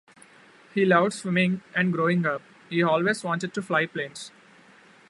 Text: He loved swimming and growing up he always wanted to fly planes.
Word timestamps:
He 0.73 0.83
loved 0.83 1.13
swimming 1.13 1.61
and 1.75 1.93
growing 1.93 2.25
up 2.25 2.41
he 2.71 2.81
always 2.81 3.23
wanted 3.23 3.53
to 3.53 3.61
fly 3.61 3.85
planes. 3.85 4.31